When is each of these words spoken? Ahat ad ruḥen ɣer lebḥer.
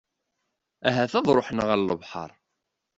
Ahat 0.87 1.13
ad 1.19 1.27
ruḥen 1.35 1.59
ɣer 1.67 1.77
lebḥer. 1.79 2.31